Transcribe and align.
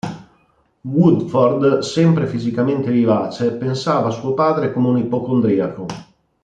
Woodford, 0.81 1.77
sempre 1.83 2.25
fisicamente 2.25 2.89
vivace, 2.89 3.51
pensava 3.51 4.07
a 4.07 4.09
suo 4.09 4.33
padre 4.33 4.73
come 4.73 4.87
un 4.87 4.97
ipocondriaco. 4.97 5.85